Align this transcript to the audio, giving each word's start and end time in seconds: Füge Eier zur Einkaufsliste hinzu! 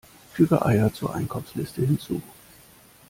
Füge 0.33 0.65
Eier 0.65 0.91
zur 0.91 1.13
Einkaufsliste 1.13 1.83
hinzu! 1.83 2.23